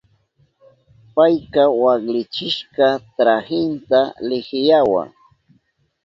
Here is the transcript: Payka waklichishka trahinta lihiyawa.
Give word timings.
Payka 1.13 1.63
waklichishka 1.83 2.87
trahinta 3.17 3.99
lihiyawa. 4.27 5.03